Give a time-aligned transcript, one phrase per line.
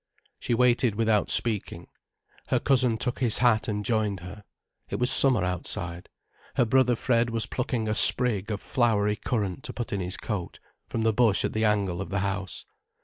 [0.39, 1.85] She waited without speaking.
[2.47, 4.43] Her cousin took his hat and joined her.
[4.89, 6.09] It was summer outside.
[6.55, 10.57] Her brother Fred was plucking a sprig of flowery currant to put in his coat,
[10.89, 12.65] from the bush at the angle of the house.